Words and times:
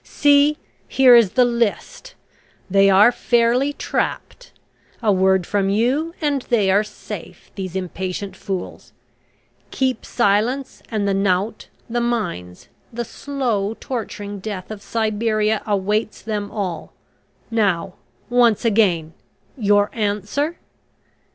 See, 0.03 0.57
here 0.87 1.15
is 1.15 1.33
the 1.33 1.45
list 1.45 2.15
they 2.67 2.89
are 2.89 3.11
fairly 3.11 3.71
trapped 3.71 4.51
a 5.03 5.11
word 5.11 5.45
from 5.45 5.69
you 5.69 6.15
and 6.19 6.41
they 6.41 6.71
are 6.71 6.83
safe 6.83 7.51
these 7.53 7.75
impatient 7.75 8.35
fools. 8.35 8.93
Keep 9.69 10.03
silence 10.03 10.81
and 10.89 11.07
the 11.07 11.13
knout, 11.13 11.67
the 11.87 12.01
mines, 12.01 12.67
the 12.91 13.05
slow 13.05 13.75
torturing 13.79 14.39
death 14.39 14.71
of 14.71 14.81
Siberia, 14.81 15.61
awaits 15.67 16.23
them 16.23 16.49
all. 16.49 16.93
Now, 17.51 17.93
once 18.27 18.65
again 18.65 19.13
your 19.55 19.91
answer?" 19.93 20.57